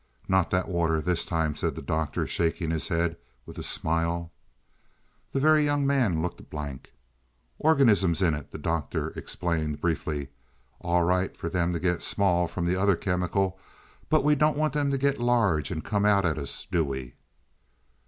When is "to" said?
11.73-11.79, 14.89-14.97